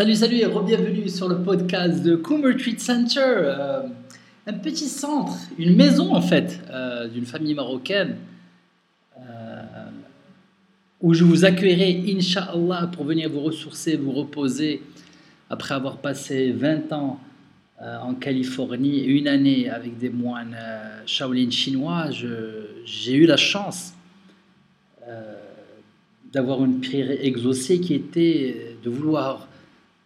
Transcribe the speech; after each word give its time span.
Salut, 0.00 0.14
salut 0.14 0.36
et 0.38 0.46
re-bienvenue 0.46 1.10
sur 1.10 1.28
le 1.28 1.42
podcast 1.42 2.02
de 2.02 2.16
Coomer 2.16 2.56
Treat 2.56 2.80
Center. 2.80 3.20
Euh, 3.20 3.82
un 4.46 4.52
petit 4.54 4.88
centre, 4.88 5.36
une 5.58 5.76
maison 5.76 6.14
en 6.14 6.22
fait, 6.22 6.58
euh, 6.70 7.06
d'une 7.06 7.26
famille 7.26 7.52
marocaine 7.52 8.16
euh, 9.18 9.60
où 11.02 11.12
je 11.12 11.22
vous 11.22 11.44
accueillerai, 11.44 12.14
Inch'Allah, 12.16 12.88
pour 12.90 13.04
venir 13.04 13.28
vous 13.28 13.40
ressourcer, 13.40 13.98
vous 13.98 14.12
reposer 14.12 14.82
après 15.50 15.74
avoir 15.74 15.98
passé 15.98 16.50
20 16.50 16.94
ans 16.94 17.20
en 17.78 18.14
Californie 18.14 19.04
une 19.04 19.28
année 19.28 19.68
avec 19.68 19.98
des 19.98 20.08
moines 20.08 20.56
Shaolin 21.04 21.50
chinois. 21.50 22.06
J'ai 22.86 23.14
eu 23.14 23.26
la 23.26 23.36
chance 23.36 23.92
d'avoir 26.32 26.64
une 26.64 26.80
prière 26.80 27.10
exaucée 27.10 27.80
qui 27.80 27.92
était 27.92 28.76
de 28.82 28.88
vouloir 28.88 29.49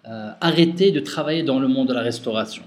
euh, 0.06 0.32
arrêter 0.42 0.90
de 0.90 1.00
travailler 1.00 1.42
dans 1.42 1.58
le 1.58 1.66
monde 1.66 1.88
de 1.88 1.94
la 1.94 2.02
restauration. 2.02 2.62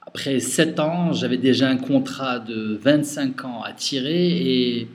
Après 0.00 0.40
7 0.40 0.80
ans, 0.80 1.12
j'avais 1.12 1.36
déjà 1.36 1.68
un 1.68 1.76
contrat 1.76 2.38
de 2.38 2.78
25 2.82 3.44
ans 3.44 3.62
à 3.62 3.74
tirer 3.74 4.78
et 4.78 4.88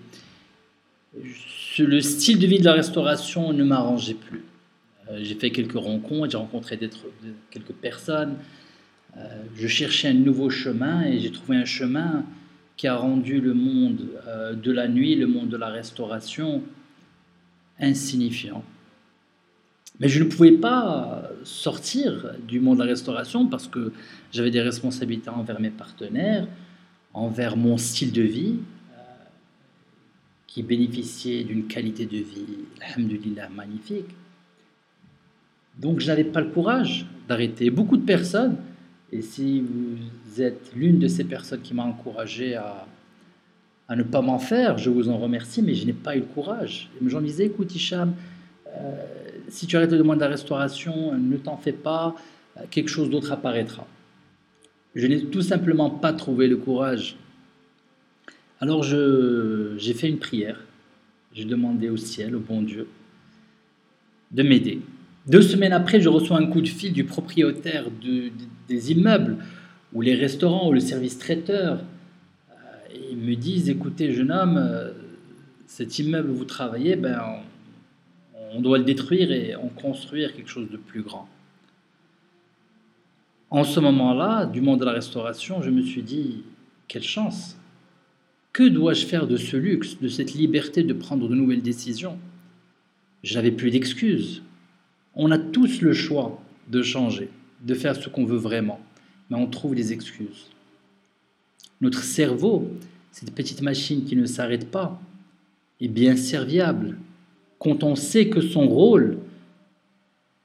le 1.78 2.02
style 2.02 2.40
de 2.40 2.48
vie 2.48 2.58
de 2.58 2.66
la 2.66 2.74
restauration 2.74 3.54
ne 3.54 3.64
m'arrangeait 3.64 4.16
plus. 4.16 4.44
Euh, 5.12 5.20
j'ai 5.22 5.36
fait 5.36 5.52
quelques 5.52 5.78
rencontres, 5.78 6.32
j'ai 6.32 6.38
rencontré 6.38 6.80
quelques 7.52 7.74
personnes. 7.74 8.38
Euh, 9.16 9.44
je 9.56 9.68
cherchais 9.68 10.08
un 10.08 10.16
nouveau 10.16 10.50
chemin 10.50 11.04
et 11.04 11.20
j'ai 11.20 11.32
trouvé 11.32 11.58
un 11.58 11.66
chemin 11.66 12.26
qui 12.78 12.88
a 12.88 12.96
rendu 12.96 13.40
le 13.42 13.54
monde 13.54 14.08
de 14.56 14.72
la 14.72 14.88
nuit, 14.88 15.16
le 15.16 15.28
monde 15.28 15.50
de 15.50 15.58
la 15.58 15.68
restauration, 15.68 16.64
insignifiant. 17.80 18.64
Mais 20.00 20.10
je 20.10 20.24
ne 20.24 20.30
pouvais 20.30 20.52
pas 20.52 21.30
sortir 21.44 22.32
du 22.48 22.60
monde 22.60 22.80
de 22.80 22.84
la 22.84 22.90
restauration 22.90 23.48
parce 23.48 23.68
que 23.68 23.92
j'avais 24.32 24.52
des 24.52 24.62
responsabilités 24.62 25.30
envers 25.30 25.60
mes 25.60 25.70
partenaires, 25.70 26.48
envers 27.14 27.56
mon 27.56 27.78
style 27.78 28.12
de 28.12 28.24
vie, 28.24 28.56
euh, 28.92 29.02
qui 30.48 30.64
bénéficiait 30.64 31.44
d'une 31.44 31.68
qualité 31.68 32.06
de 32.06 32.18
vie, 32.18 32.66
alhamdulillah, 32.82 33.50
magnifique. 33.50 34.16
Donc 35.78 36.00
je 36.00 36.08
n'avais 36.08 36.24
pas 36.24 36.42
le 36.42 36.50
courage 36.50 37.06
d'arrêter. 37.28 37.70
Beaucoup 37.70 37.98
de 37.98 38.06
personnes, 38.06 38.58
et 39.12 39.22
si 39.22 39.62
vous 39.62 40.42
êtes 40.42 40.72
l'une 40.76 41.00
de 41.00 41.08
ces 41.08 41.24
personnes 41.24 41.62
qui 41.62 41.74
m'a 41.74 41.84
encouragé 41.84 42.56
à, 42.56 42.88
ne 43.96 44.02
pas 44.02 44.22
m'en 44.22 44.40
faire, 44.40 44.80
je 44.80 44.90
vous 44.90 45.08
en 45.10 45.18
remercie, 45.18 45.62
mais 45.62 45.76
je 45.76 45.86
n'ai 45.86 45.94
pas 45.94 46.16
eu 46.16 46.22
le 46.22 46.26
courage. 46.26 46.90
Et 47.00 47.04
les 47.04 47.12
gens 47.12 47.22
me 47.22 47.28
disaient, 47.28 47.46
écoute 47.46 47.76
Hicham, 47.76 48.16
euh, 48.76 49.23
si 49.54 49.68
tu 49.68 49.78
arrêtes 49.78 49.92
le 49.92 50.00
demande 50.00 50.18
de 50.18 50.22
la 50.22 50.30
restauration, 50.30 51.16
ne 51.16 51.38
t'en 51.38 51.58
fais 51.58 51.74
pas, 51.74 52.16
quelque 52.72 52.90
chose 52.90 53.10
d'autre 53.10 53.32
apparaîtra. 53.32 53.88
Je 54.96 55.06
n'ai 55.06 55.26
tout 55.26 55.42
simplement 55.42 55.92
pas 55.92 56.12
trouvé 56.12 56.48
le 56.48 56.58
courage. 56.58 57.18
Alors 58.60 58.82
j'ai 58.84 59.94
fait 59.94 60.10
une 60.10 60.18
prière. 60.18 60.60
J'ai 61.34 61.46
demandé 61.46 61.90
au 61.90 61.98
ciel, 61.98 62.36
au 62.36 62.40
bon 62.40 62.62
Dieu, 62.64 62.88
de 64.32 64.44
m'aider. 64.44 64.82
Deux 65.28 65.42
semaines 65.42 65.74
après, 65.74 66.02
je 66.02 66.10
reçois 66.10 66.38
un 66.38 66.48
coup 66.48 66.62
de 66.62 66.68
fil 66.68 66.92
du 66.92 67.04
propriétaire 67.04 67.86
des 68.68 68.92
immeubles 68.92 69.38
ou 69.94 70.02
les 70.02 70.16
restaurants 70.16 70.70
ou 70.70 70.74
le 70.74 70.80
service 70.80 71.18
traiteur. 71.18 71.80
Euh, 72.50 72.54
ils 73.12 73.18
me 73.18 73.36
disent, 73.36 73.70
écoutez 73.70 74.12
jeune 74.14 74.32
homme, 74.32 74.58
euh, 74.58 74.92
cet 75.68 75.98
immeuble 76.00 76.30
où 76.32 76.36
vous 76.36 76.46
travaillez, 76.46 76.96
ben, 76.96 77.20
doit 78.62 78.78
le 78.78 78.84
détruire 78.84 79.32
et 79.32 79.56
en 79.56 79.70
construire 79.70 80.34
quelque 80.36 80.50
chose 80.50 80.70
de 80.70 80.78
plus 80.78 81.02
grand. 81.02 81.28
En 83.50 83.64
ce 83.64 83.80
moment-là, 83.80 84.46
du 84.46 84.62
monde 84.62 84.80
de 84.80 84.86
la 84.86 84.94
restauration, 84.94 85.62
je 85.62 85.70
me 85.70 85.82
suis 85.82 86.02
dit, 86.02 86.44
quelle 86.88 87.04
chance 87.04 87.58
Que 88.52 88.68
dois-je 88.68 89.06
faire 89.06 89.28
de 89.28 89.38
ce 89.38 89.58
luxe, 89.58 90.00
de 90.00 90.08
cette 90.08 90.34
liberté 90.34 90.84
de 90.84 90.94
prendre 90.94 91.28
de 91.28 91.36
nouvelles 91.36 91.62
décisions? 91.62 92.18
Je 93.24 93.36
n'avais 93.36 93.52
plus 93.52 93.72
d'excuses. 93.72 94.44
On 95.16 95.32
a 95.32 95.38
tous 95.38 95.82
le 95.82 95.94
choix 95.94 96.42
de 96.68 96.82
changer, 96.82 97.30
de 97.62 97.74
faire 97.74 97.96
ce 97.96 98.10
qu'on 98.10 98.26
veut 98.26 98.38
vraiment, 98.38 98.80
mais 99.30 99.38
on 99.38 99.48
trouve 99.48 99.76
des 99.76 99.94
excuses. 99.94 100.50
Notre 101.80 102.04
cerveau, 102.04 102.72
cette 103.12 103.36
petite 103.36 103.62
machine 103.62 104.04
qui 104.04 104.16
ne 104.16 104.26
s'arrête 104.26 104.72
pas, 104.72 105.00
est 105.80 105.88
bien 105.88 106.16
serviable, 106.16 106.98
quand 107.64 107.84
on 107.84 107.96
sait 107.96 108.28
que 108.28 108.42
son 108.42 108.68
rôle 108.68 109.20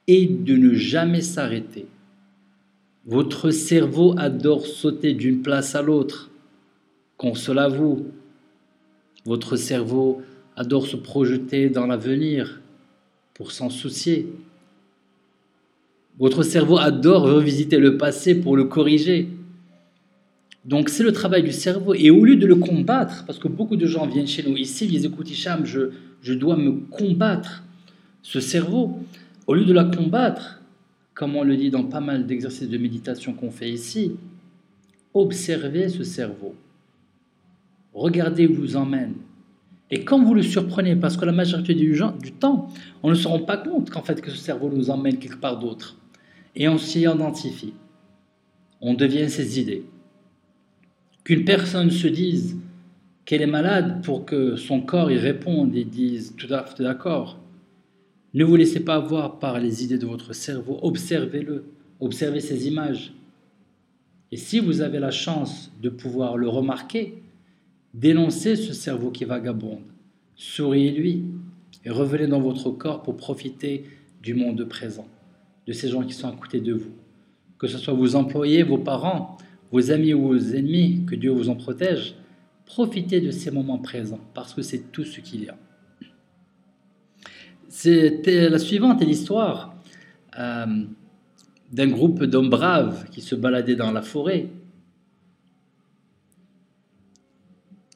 est 0.07 0.25
de 0.25 0.55
ne 0.55 0.73
jamais 0.73 1.21
s'arrêter. 1.21 1.85
Votre 3.05 3.51
cerveau 3.51 4.15
adore 4.17 4.65
sauter 4.65 5.13
d'une 5.13 5.41
place 5.41 5.75
à 5.75 5.81
l'autre, 5.81 6.31
qu'on 7.17 7.35
se 7.35 7.51
l'avoue. 7.51 8.05
Votre 9.25 9.57
cerveau 9.57 10.21
adore 10.55 10.87
se 10.87 10.95
projeter 10.95 11.69
dans 11.69 11.87
l'avenir 11.87 12.61
pour 13.33 13.51
s'en 13.51 13.69
soucier. 13.69 14.27
Votre 16.19 16.43
cerveau 16.43 16.77
adore 16.77 17.23
revisiter 17.23 17.79
le 17.79 17.97
passé 17.97 18.35
pour 18.35 18.55
le 18.55 18.63
corriger. 18.63 19.27
Donc 20.63 20.89
c'est 20.89 21.03
le 21.03 21.11
travail 21.11 21.43
du 21.43 21.51
cerveau. 21.51 21.93
Et 21.93 22.11
au 22.11 22.23
lieu 22.23 22.37
de 22.37 22.47
le 22.47 22.55
combattre, 22.55 23.25
parce 23.25 23.39
que 23.39 23.47
beaucoup 23.49 23.75
de 23.75 23.85
gens 23.85 24.07
viennent 24.07 24.27
chez 24.27 24.43
nous 24.43 24.55
ici, 24.55 24.85
ils 24.85 24.91
disent 24.91 25.05
écoute 25.05 25.29
Hicham, 25.29 25.65
je, 25.65 25.91
je 26.21 26.33
dois 26.33 26.57
me 26.57 26.71
combattre 26.89 27.63
ce 28.21 28.39
cerveau. 28.39 28.99
Au 29.47 29.55
lieu 29.55 29.65
de 29.65 29.73
la 29.73 29.85
combattre, 29.85 30.61
comme 31.13 31.35
on 31.35 31.43
le 31.43 31.57
dit 31.57 31.69
dans 31.69 31.83
pas 31.83 31.99
mal 31.99 32.25
d'exercices 32.25 32.69
de 32.69 32.77
méditation 32.77 33.33
qu'on 33.33 33.51
fait 33.51 33.69
ici, 33.69 34.15
observez 35.13 35.89
ce 35.89 36.03
cerveau. 36.03 36.55
Regardez 37.93 38.47
où 38.47 38.53
vous 38.53 38.75
emmène. 38.75 39.15
Et 39.91 40.03
quand 40.03 40.23
vous 40.23 40.35
le 40.35 40.43
surprenez, 40.43 40.95
parce 40.95 41.17
que 41.17 41.25
la 41.25 41.31
majorité 41.31 41.73
du, 41.73 41.99
du 42.21 42.31
temps, 42.31 42.69
on 43.01 43.09
ne 43.09 43.15
se 43.15 43.27
rend 43.27 43.39
pas 43.39 43.57
compte 43.57 43.89
qu'en 43.89 44.03
fait 44.03 44.21
que 44.21 44.29
ce 44.29 44.37
cerveau 44.37 44.69
nous 44.69 44.91
emmène 44.91 45.17
quelque 45.17 45.39
part 45.39 45.57
d'autre. 45.57 45.97
Et 46.55 46.67
on 46.67 46.77
s'y 46.77 47.01
identifie. 47.01 47.73
On 48.81 48.93
devient 48.93 49.29
ses 49.29 49.59
idées. 49.59 49.83
Qu'une 51.23 51.43
personne 51.43 51.89
se 51.89 52.07
dise 52.07 52.57
qu'elle 53.29 53.43
est 53.43 53.45
malade 53.45 54.03
pour 54.03 54.25
que 54.25 54.55
son 54.55 54.81
corps 54.81 55.11
y 55.11 55.15
réponde 55.15 55.75
et 55.75 55.83
dise 55.83 56.33
tout 56.35 56.51
à 56.51 56.63
fait 56.63 56.81
d'accord. 56.81 57.37
Ne 58.33 58.43
vous 58.43 58.55
laissez 58.55 58.79
pas 58.79 58.95
avoir 58.95 59.37
par 59.37 59.59
les 59.59 59.83
idées 59.83 59.99
de 59.99 60.07
votre 60.07 60.33
cerveau, 60.33 60.79
observez-le, 60.81 61.65
observez 61.99 62.39
ces 62.39 62.67
images. 62.67 63.13
Et 64.31 64.37
si 64.37 64.59
vous 64.59 64.81
avez 64.81 64.97
la 64.97 65.11
chance 65.11 65.71
de 65.79 65.89
pouvoir 65.89 66.37
le 66.37 66.49
remarquer, 66.49 67.21
dénoncez 67.93 68.55
ce 68.55 68.73
cerveau 68.73 69.11
qui 69.11 69.25
vagabonde, 69.25 69.83
souriez-lui 70.35 71.25
et 71.85 71.91
revenez 71.91 72.25
dans 72.25 72.41
votre 72.41 72.71
corps 72.71 73.03
pour 73.03 73.15
profiter 73.15 73.83
du 74.23 74.33
monde 74.33 74.65
présent, 74.65 75.07
de 75.67 75.73
ces 75.73 75.89
gens 75.89 76.01
qui 76.01 76.13
sont 76.13 76.29
à 76.29 76.35
côté 76.35 76.61
de 76.61 76.73
vous. 76.73 76.95
Que 77.59 77.67
ce 77.67 77.77
soit 77.77 77.93
vos 77.93 78.15
employés, 78.15 78.63
vos 78.63 78.79
parents, 78.79 79.37
vos 79.71 79.91
amis 79.91 80.15
ou 80.15 80.29
vos 80.29 80.55
ennemis, 80.55 81.03
que 81.05 81.13
Dieu 81.13 81.29
vous 81.29 81.49
en 81.49 81.55
protège, 81.55 82.15
profitez 82.69 83.19
de 83.19 83.31
ces 83.31 83.49
moments 83.49 83.79
présents 83.79 84.21
parce 84.35 84.53
que 84.53 84.61
c'est 84.61 84.91
tout 84.91 85.03
ce 85.03 85.19
qu'il 85.19 85.43
y 85.43 85.49
a. 85.49 85.57
C'était 87.67 88.47
la 88.47 88.59
suivante 88.59 89.01
est 89.01 89.05
l'histoire 89.05 89.75
euh, 90.37 90.83
d'un 91.71 91.87
groupe 91.87 92.23
d'hommes 92.23 92.49
braves 92.49 93.09
qui 93.09 93.21
se 93.21 93.35
baladaient 93.35 93.75
dans 93.75 93.91
la 93.91 94.03
forêt. 94.03 94.47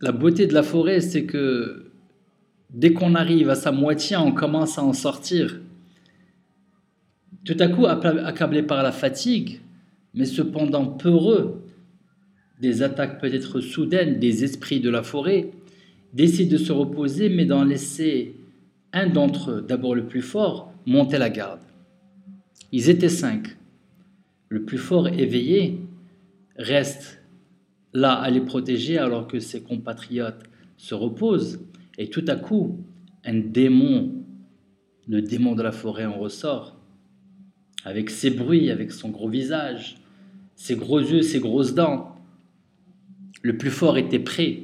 La 0.02 0.12
beauté 0.12 0.48
de 0.48 0.54
la 0.54 0.64
forêt, 0.64 1.02
c'est 1.02 1.26
que 1.26 1.92
dès 2.72 2.94
qu'on 2.94 3.14
arrive 3.14 3.50
à 3.50 3.56
sa 3.56 3.72
moitié, 3.72 4.18
on 4.18 4.32
commence 4.32 4.78
à 4.80 4.84
en 4.84 4.94
sortir. 4.94 5.62
Tout 7.46 7.58
à 7.60 7.68
coup, 7.68 7.86
accablé 7.86 8.64
par 8.64 8.82
la 8.84 8.92
fatigue, 8.92 9.62
mais 10.14 10.26
cependant 10.26 10.86
peureux, 10.86 11.63
des 12.60 12.84
attaques 12.84 13.20
peut-être 13.20 13.62
soudaines 13.62 14.20
des 14.20 14.44
esprits 14.44 14.80
de 14.80 14.90
la 14.90 15.04
forêt, 15.04 15.52
décident 16.14 16.52
de 16.52 16.58
se 16.58 16.72
reposer, 16.72 17.30
mais 17.30 17.46
d'en 17.46 17.64
laisser 17.64 18.36
un 18.94 19.08
d'entre 19.08 19.52
eux, 19.52 19.66
d'abord 19.68 19.96
le 19.96 20.06
plus 20.06 20.22
fort, 20.22 20.72
monter 20.86 21.18
la 21.18 21.30
garde. 21.30 21.62
Ils 22.72 22.90
étaient 22.90 23.10
cinq. 23.10 23.58
Le 24.50 24.64
plus 24.64 24.78
fort 24.78 25.08
éveillé 25.08 25.80
reste 26.58 27.22
là 27.94 28.14
à 28.14 28.30
les 28.30 28.42
protéger 28.42 28.98
alors 28.98 29.28
que 29.28 29.40
ses 29.40 29.62
compatriotes 29.62 30.44
se 30.78 30.94
reposent. 30.94 31.60
Et 31.98 32.10
tout 32.10 32.26
à 32.28 32.36
coup, 32.36 32.80
un 33.26 33.40
démon, 33.40 34.14
le 35.08 35.22
démon 35.22 35.56
de 35.56 35.64
la 35.64 35.72
forêt 35.72 36.06
en 36.06 36.20
ressort, 36.20 36.80
avec 37.86 38.10
ses 38.10 38.30
bruits, 38.30 38.70
avec 38.70 38.92
son 38.92 39.10
gros 39.10 39.30
visage, 39.30 39.98
ses 40.56 40.76
gros 40.76 41.00
yeux, 41.00 41.22
ses 41.22 41.40
grosses 41.40 41.74
dents, 41.74 42.13
le 43.44 43.58
plus 43.58 43.70
fort 43.70 43.98
était 43.98 44.20
prêt 44.20 44.64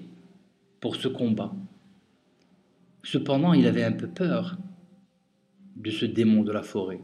pour 0.79 0.95
ce 0.95 1.09
combat. 1.09 1.53
Cependant, 3.03 3.53
il 3.53 3.67
avait 3.67 3.83
un 3.83 3.91
peu 3.91 4.07
peur 4.07 4.57
de 5.75 5.91
ce 5.91 6.05
démon 6.05 6.43
de 6.43 6.51
la 6.51 6.63
forêt. 6.63 7.01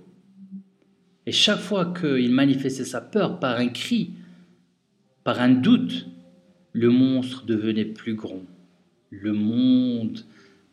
Et 1.25 1.31
chaque 1.31 1.59
fois 1.59 1.93
qu'il 1.93 2.31
manifestait 2.31 2.85
sa 2.85 3.01
peur 3.01 3.39
par 3.39 3.57
un 3.57 3.67
cri, 3.67 4.13
par 5.23 5.41
un 5.41 5.49
doute, 5.49 6.07
le 6.71 6.89
monstre 6.89 7.45
devenait 7.45 7.85
plus 7.85 8.15
grand. 8.15 8.43
Le 9.09 9.33
monde 9.33 10.21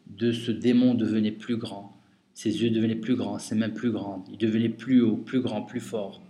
de 0.06 0.31
ce 0.31 0.52
démon 0.52 0.94
devenait 0.94 1.32
plus 1.32 1.56
grand. 1.56 1.96
Ses 2.32 2.62
yeux 2.62 2.70
devenaient 2.70 2.94
plus 2.94 3.16
grands, 3.16 3.38
ses 3.38 3.56
mains 3.56 3.70
plus 3.70 3.90
grandes. 3.90 4.22
Il 4.31 4.38
devenait 4.38 4.69
plus 4.69 5.00
haut, 5.02 5.16
plus 5.16 5.40
grand, 5.40 5.62
plus 5.62 5.81
fort. 5.81 6.22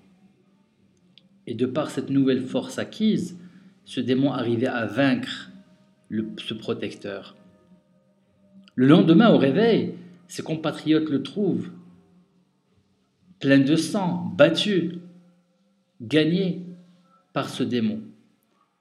Et 1.47 1.55
de 1.55 1.67
par 1.67 1.91
cette 1.91 2.11
nouvelle 2.11 2.43
force 2.43 2.79
acquise, 2.79 3.39
ce 3.85 4.01
démon 4.01 4.33
arrivait 4.33 4.67
à 4.67 4.87
vaincre 4.87 5.51
ce 6.39 6.55
protecteur. 6.55 7.37
Le 8.75 8.87
lendemain, 8.87 9.33
au 9.33 9.39
réveil, 9.39 9.95
ses 10.29 10.43
compatriotes 10.43 11.11
le 11.11 11.23
trouvent 11.23 11.71
plein 13.43 13.59
de 13.59 13.77
sang, 13.77 14.33
battu, 14.37 15.01
gagné 16.01 16.65
par 17.33 17.49
ce 17.49 17.63
démon. 17.65 18.01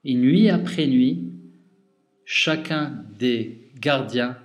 Et 0.03 0.13
nuit 0.13 0.49
après 0.49 0.87
nuit, 0.87 1.31
chacun 2.25 3.03
des 3.17 3.71
gardiens 3.79 4.37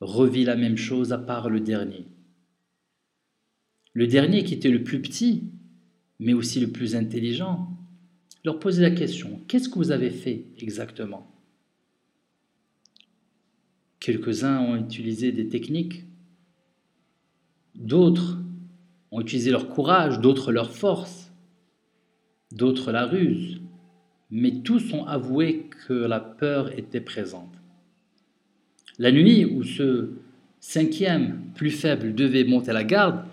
revit 0.00 0.44
la 0.44 0.56
même 0.56 0.76
chose 0.76 1.12
à 1.12 1.18
part 1.18 1.50
le 1.50 1.60
dernier. 1.60 2.06
Le 3.92 4.06
dernier 4.06 4.44
qui 4.44 4.54
était 4.54 4.70
le 4.70 4.82
plus 4.82 5.00
petit, 5.00 5.44
mais 6.18 6.32
aussi 6.32 6.58
le 6.58 6.68
plus 6.68 6.96
intelligent, 6.96 7.68
leur 8.44 8.58
posait 8.58 8.82
la 8.82 8.90
question, 8.90 9.40
qu'est-ce 9.48 9.68
que 9.68 9.76
vous 9.76 9.90
avez 9.90 10.10
fait 10.10 10.46
exactement? 10.58 11.28
Quelques-uns 14.00 14.60
ont 14.60 14.76
utilisé 14.76 15.30
des 15.30 15.48
techniques, 15.48 16.04
d'autres 17.74 18.38
ont 19.12 19.20
utilisé 19.20 19.50
leur 19.50 19.68
courage, 19.68 20.20
d'autres 20.20 20.50
leur 20.50 20.72
force, 20.72 21.32
d'autres 22.50 22.90
la 22.90 23.06
ruse, 23.06 23.60
mais 24.30 24.62
tous 24.62 24.92
ont 24.92 25.04
avoué 25.04 25.68
que 25.86 25.92
la 25.92 26.18
peur 26.18 26.76
était 26.76 27.00
présente. 27.00 27.54
La 28.98 29.12
nuit 29.12 29.44
où 29.44 29.62
ce 29.62 30.10
cinquième 30.58 31.52
plus 31.54 31.70
faible 31.70 32.14
devait 32.14 32.44
monter 32.44 32.72
la 32.72 32.84
garde, 32.84 33.24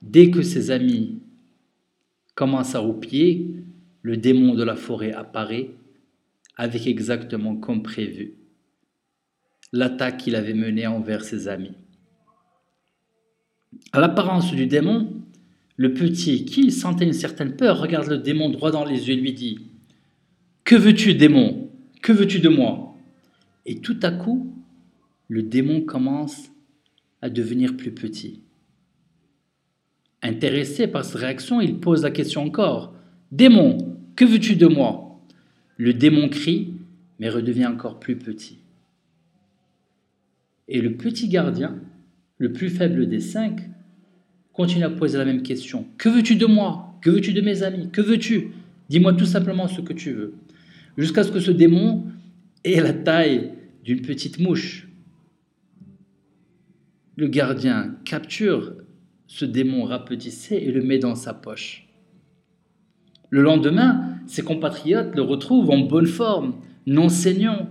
dès 0.00 0.30
que 0.30 0.42
ses 0.42 0.70
amis 0.70 1.20
commencent 2.34 2.74
à 2.74 2.78
roupiller, 2.78 3.59
le 4.02 4.16
démon 4.16 4.54
de 4.54 4.64
la 4.64 4.76
forêt 4.76 5.12
apparaît 5.12 5.70
avec 6.56 6.86
exactement 6.86 7.56
comme 7.56 7.82
prévu 7.82 8.34
l'attaque 9.72 10.18
qu'il 10.18 10.34
avait 10.34 10.54
menée 10.54 10.86
envers 10.86 11.24
ses 11.24 11.48
amis. 11.48 11.76
À 13.92 14.00
l'apparence 14.00 14.52
du 14.52 14.66
démon, 14.66 15.12
le 15.76 15.94
petit, 15.94 16.44
qui 16.44 16.70
sentait 16.72 17.04
une 17.04 17.12
certaine 17.12 17.56
peur, 17.56 17.80
regarde 17.80 18.08
le 18.08 18.18
démon 18.18 18.50
droit 18.50 18.70
dans 18.70 18.84
les 18.84 19.08
yeux 19.08 19.14
et 19.14 19.20
lui 19.20 19.32
dit 19.32 19.58
Que 20.64 20.74
veux-tu, 20.74 21.14
démon? 21.14 21.70
Que 22.02 22.12
veux-tu 22.12 22.40
de 22.40 22.48
moi? 22.48 22.96
Et 23.64 23.80
tout 23.80 23.98
à 24.02 24.10
coup, 24.10 24.52
le 25.28 25.42
démon 25.42 25.82
commence 25.82 26.50
à 27.22 27.30
devenir 27.30 27.76
plus 27.76 27.92
petit. 27.92 28.42
Intéressé 30.22 30.86
par 30.86 31.04
cette 31.04 31.20
réaction, 31.20 31.60
il 31.60 31.78
pose 31.78 32.02
la 32.02 32.10
question 32.10 32.42
encore 32.42 32.94
Démon, 33.32 33.89
que 34.20 34.26
veux-tu 34.26 34.54
de 34.54 34.66
moi? 34.66 35.18
Le 35.78 35.94
démon 35.94 36.28
crie, 36.28 36.74
mais 37.18 37.30
redevient 37.30 37.64
encore 37.64 37.98
plus 37.98 38.16
petit. 38.16 38.58
Et 40.68 40.82
le 40.82 40.92
petit 40.92 41.26
gardien, 41.26 41.80
le 42.36 42.52
plus 42.52 42.68
faible 42.68 43.08
des 43.08 43.20
cinq, 43.20 43.70
continue 44.52 44.84
à 44.84 44.90
poser 44.90 45.16
la 45.16 45.24
même 45.24 45.40
question. 45.42 45.86
Que 45.96 46.10
veux-tu 46.10 46.36
de 46.36 46.44
moi? 46.44 46.98
Que 47.00 47.08
veux-tu 47.08 47.32
de 47.32 47.40
mes 47.40 47.62
amis? 47.62 47.88
Que 47.90 48.02
veux-tu? 48.02 48.48
Dis-moi 48.90 49.14
tout 49.14 49.24
simplement 49.24 49.68
ce 49.68 49.80
que 49.80 49.94
tu 49.94 50.12
veux. 50.12 50.34
Jusqu'à 50.98 51.24
ce 51.24 51.32
que 51.32 51.40
ce 51.40 51.50
démon 51.50 52.04
ait 52.64 52.82
la 52.82 52.92
taille 52.92 53.54
d'une 53.84 54.02
petite 54.02 54.38
mouche. 54.38 54.86
Le 57.16 57.26
gardien 57.26 57.96
capture 58.04 58.74
ce 59.26 59.46
démon 59.46 59.84
rapetissé 59.84 60.56
et 60.56 60.72
le 60.72 60.82
met 60.82 60.98
dans 60.98 61.14
sa 61.14 61.32
poche. 61.32 61.86
Le 63.30 63.40
lendemain, 63.40 64.09
ses 64.26 64.42
compatriotes 64.42 65.14
le 65.14 65.22
retrouvent 65.22 65.70
en 65.70 65.80
bonne 65.80 66.06
forme, 66.06 66.54
non 66.86 67.08
saignant, 67.08 67.68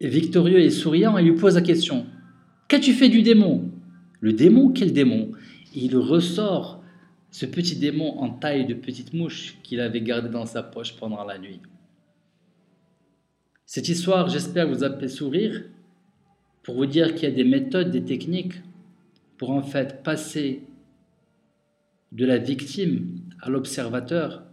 victorieux 0.00 0.60
et 0.60 0.70
souriant, 0.70 1.16
et 1.18 1.22
lui 1.22 1.34
pose 1.34 1.54
la 1.54 1.60
question. 1.60 2.06
Qu'as-tu 2.68 2.92
fait 2.92 3.08
du 3.08 3.22
démon? 3.22 3.70
Le 4.20 4.32
démon, 4.32 4.70
quel 4.70 4.92
démon? 4.92 5.32
Il 5.74 5.96
ressort 5.96 6.82
ce 7.30 7.46
petit 7.46 7.76
démon 7.76 8.18
en 8.18 8.30
taille 8.30 8.66
de 8.66 8.74
petite 8.74 9.14
mouche 9.14 9.56
qu'il 9.62 9.80
avait 9.80 10.02
gardé 10.02 10.28
dans 10.28 10.46
sa 10.46 10.62
poche 10.62 10.96
pendant 10.96 11.24
la 11.24 11.38
nuit. 11.38 11.60
Cette 13.64 13.88
histoire, 13.88 14.28
j'espère, 14.28 14.68
vous 14.68 14.84
a 14.84 14.98
fait 14.98 15.08
sourire 15.08 15.64
pour 16.62 16.74
vous 16.74 16.86
dire 16.86 17.14
qu'il 17.14 17.28
y 17.28 17.32
a 17.32 17.34
des 17.34 17.44
méthodes, 17.44 17.90
des 17.90 18.04
techniques 18.04 18.60
pour 19.38 19.50
en 19.50 19.62
fait 19.62 20.02
passer 20.02 20.62
de 22.12 22.26
la 22.26 22.36
victime 22.36 23.21
à 23.42 23.50
l'observateur. 23.50 24.44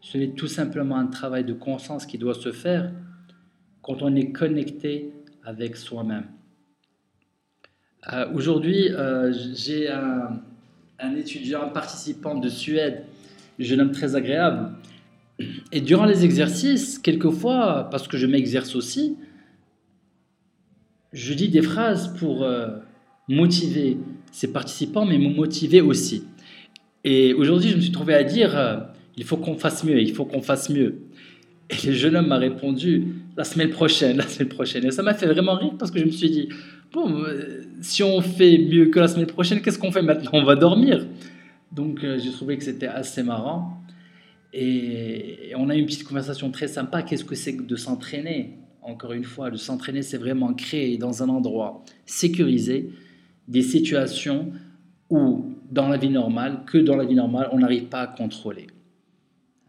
Ce 0.00 0.18
n'est 0.18 0.30
tout 0.30 0.48
simplement 0.48 0.96
un 0.96 1.06
travail 1.06 1.44
de 1.44 1.52
conscience 1.52 2.06
qui 2.06 2.18
doit 2.18 2.34
se 2.34 2.50
faire 2.50 2.90
quand 3.82 4.02
on 4.02 4.16
est 4.16 4.32
connecté 4.32 5.12
avec 5.44 5.76
soi-même. 5.76 6.26
Euh, 8.12 8.32
aujourd'hui, 8.32 8.88
euh, 8.90 9.32
j'ai 9.54 9.88
un, 9.88 11.14
étudiant, 11.14 11.62
un 11.62 11.68
participant 11.68 12.34
de 12.34 12.48
Suède, 12.48 13.04
un 13.60 13.62
jeune 13.62 13.80
homme 13.80 13.92
très 13.92 14.16
agréable. 14.16 14.72
Et 15.70 15.80
durant 15.80 16.06
les 16.06 16.24
exercices, 16.24 16.98
quelquefois, 16.98 17.88
parce 17.90 18.08
que 18.08 18.16
je 18.16 18.26
m'exerce 18.26 18.74
aussi, 18.74 19.16
je 21.12 21.34
dis 21.34 21.48
des 21.48 21.62
phrases 21.62 22.16
pour 22.18 22.42
euh, 22.42 22.68
motiver 23.28 23.98
ces 24.30 24.52
participants, 24.52 25.04
mais 25.04 25.18
me 25.18 25.28
motiver 25.28 25.80
aussi. 25.80 26.24
Et 27.04 27.34
aujourd'hui, 27.34 27.70
je 27.70 27.76
me 27.76 27.80
suis 27.80 27.92
trouvé 27.92 28.14
à 28.14 28.24
dire, 28.24 28.86
il 29.16 29.24
faut 29.24 29.36
qu'on 29.36 29.56
fasse 29.56 29.84
mieux, 29.84 30.00
il 30.00 30.14
faut 30.14 30.24
qu'on 30.24 30.42
fasse 30.42 30.70
mieux. 30.70 31.02
Et 31.70 31.86
le 31.86 31.92
jeune 31.92 32.16
homme 32.16 32.26
m'a 32.26 32.38
répondu 32.38 33.08
la 33.36 33.44
semaine 33.44 33.70
prochaine, 33.70 34.16
la 34.18 34.28
semaine 34.28 34.48
prochaine. 34.48 34.84
Et 34.84 34.90
ça 34.90 35.02
m'a 35.02 35.14
fait 35.14 35.26
vraiment 35.26 35.56
rire 35.56 35.72
parce 35.78 35.90
que 35.90 35.98
je 35.98 36.04
me 36.04 36.10
suis 36.10 36.30
dit, 36.30 36.48
bon, 36.92 37.22
euh, 37.24 37.62
si 37.80 38.02
on 38.02 38.20
fait 38.20 38.58
mieux 38.58 38.86
que 38.86 38.98
la 38.98 39.08
semaine 39.08 39.26
prochaine, 39.26 39.60
qu'est-ce 39.62 39.78
qu'on 39.78 39.92
fait 39.92 40.02
maintenant? 40.02 40.30
On 40.34 40.44
va 40.44 40.56
dormir. 40.56 41.06
Donc 41.72 42.04
euh, 42.04 42.18
j'ai 42.18 42.30
trouvé 42.30 42.58
que 42.58 42.64
c'était 42.64 42.86
assez 42.86 43.22
marrant. 43.22 43.78
Et, 44.52 45.52
on 45.56 45.70
a 45.70 45.76
eu 45.76 45.78
une 45.78 45.86
petite 45.86 46.04
conversation 46.04 46.50
très 46.50 46.68
sympa. 46.68 47.02
Qu'est-ce 47.02 47.24
que 47.24 47.34
c'est 47.34 47.52
de 47.66 47.76
s'entraîner? 47.76 48.58
Encore 48.82 49.12
une 49.12 49.24
fois, 49.24 49.50
de 49.50 49.56
s'entraîner, 49.56 50.02
c'est 50.02 50.18
vraiment 50.18 50.52
créer 50.54 50.98
dans 50.98 51.22
un 51.22 51.28
endroit 51.28 51.84
sécurisé 52.04 52.90
des 53.48 53.62
situations 53.62 54.52
où, 55.08 55.44
dans 55.72 55.88
la 55.88 55.96
vie 55.96 56.10
normale, 56.10 56.64
que 56.66 56.76
dans 56.76 56.96
la 56.96 57.06
vie 57.06 57.14
normale, 57.14 57.48
on 57.50 57.58
n'arrive 57.58 57.86
pas 57.86 58.02
à 58.02 58.06
contrôler. 58.06 58.66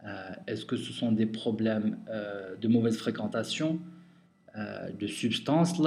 Euh, 0.04 0.32
est-ce 0.46 0.66
que 0.66 0.76
ce 0.76 0.92
sont 0.92 1.12
des 1.12 1.24
problèmes 1.24 1.98
euh, 2.10 2.56
de 2.56 2.68
mauvaise 2.68 2.98
fréquentation, 2.98 3.80
euh, 4.54 4.90
de 4.90 5.06
substances 5.06 5.80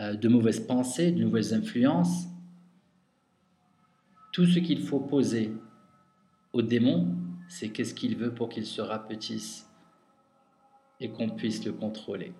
de 0.00 0.28
mauvaises 0.28 0.58
pensées, 0.58 1.12
de 1.12 1.20
nouvelles 1.20 1.54
influences? 1.54 2.26
Tout 4.32 4.44
ce 4.44 4.58
qu'il 4.58 4.80
faut 4.80 4.98
poser 4.98 5.52
au 6.52 6.62
démon, 6.62 7.14
c'est 7.48 7.68
qu'est-ce 7.68 7.94
qu'il 7.94 8.16
veut 8.16 8.34
pour 8.34 8.48
qu'il 8.48 8.66
se 8.66 8.80
rapetisse 8.80 9.70
et 10.98 11.10
qu'on 11.10 11.30
puisse 11.30 11.64
le 11.64 11.72
contrôler. 11.72 12.32